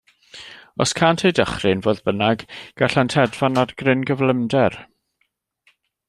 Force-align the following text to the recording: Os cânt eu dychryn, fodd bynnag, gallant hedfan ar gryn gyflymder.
Os 0.83 0.91
cânt 0.99 1.19
eu 1.27 1.33
dychryn, 1.39 1.83
fodd 1.87 2.01
bynnag, 2.09 2.39
gallant 2.81 3.15
hedfan 3.19 3.59
ar 3.65 3.73
gryn 3.81 4.01
gyflymder. 4.11 4.79